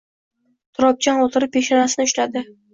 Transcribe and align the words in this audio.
Turobjon 0.79 1.23
oʻtirib 1.27 1.55
peshonasini 1.59 2.11
ushladi. 2.11 2.47